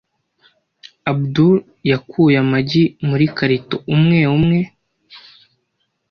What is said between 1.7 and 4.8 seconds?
yakuye amagi muri karito umwe umwe.